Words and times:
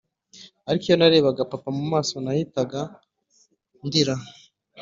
Ariko 0.67 0.83
iyo 0.87 0.95
narebaga 0.99 1.49
papa 1.51 1.69
mumaso 1.77 2.15
nahitaga 2.25 2.81
ndira 3.85 4.15